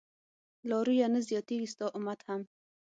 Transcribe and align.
لارويه 0.69 1.07
نه 1.13 1.19
زياتېږي 1.27 1.67
ستا 1.73 1.85
امت 1.97 2.19
هم 2.27 2.41